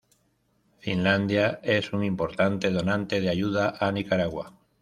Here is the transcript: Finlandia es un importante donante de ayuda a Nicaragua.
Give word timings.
Finlandia 0.79 1.59
es 1.61 1.93
un 1.93 2.03
importante 2.03 2.71
donante 2.71 3.21
de 3.21 3.29
ayuda 3.29 3.75
a 3.79 3.91
Nicaragua. 3.91 4.51